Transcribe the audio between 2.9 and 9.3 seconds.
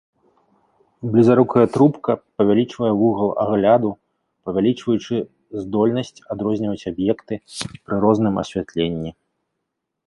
вугал агляду, павялічваючы здольнасць адрозніваць аб'екты пры розным асвятленні.